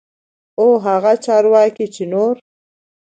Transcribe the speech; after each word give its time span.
او 0.59 0.67
هغه 0.85 1.13
چارواکي 1.25 1.85
چې 1.95 2.03
نور 2.11 2.35